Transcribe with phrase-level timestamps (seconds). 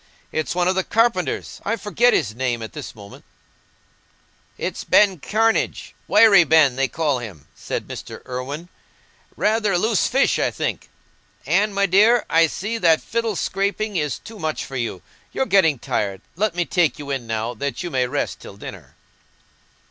[0.31, 3.23] It's one of the carpenters—I forget his name at this moment."
[4.57, 8.23] "It's Ben Cranage—Wiry Ben, they call him," said Mr.
[8.25, 8.69] Irwine;
[9.37, 10.89] "rather a loose fish, I think.
[11.45, 15.03] Anne, my dear, I see that fiddle scraping is too much for you:
[15.33, 16.21] you're getting tired.
[16.35, 18.95] Let me take you in now, that you may rest till dinner."